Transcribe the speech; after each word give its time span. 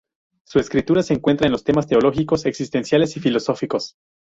Su 0.45 0.57
escritura 0.57 1.03
se 1.03 1.13
centra 1.19 1.45
en 1.45 1.51
los 1.51 1.63
temas 1.63 1.85
teológicos, 1.85 2.47
existenciales 2.47 3.15
y 3.17 3.19
filosóficos. 3.19 3.97